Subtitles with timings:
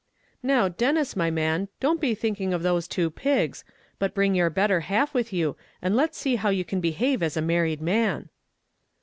[0.41, 3.63] "Now, Denis, my man, don't be thinking of those two pigs,
[3.99, 7.37] but bring your better half with you, and let's see how you can behave as
[7.37, 8.29] a married man."